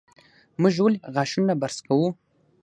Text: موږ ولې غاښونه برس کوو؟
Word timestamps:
موږ 0.61 0.75
ولې 0.83 0.99
غاښونه 1.13 1.53
برس 1.61 1.77
کوو؟ 1.87 2.07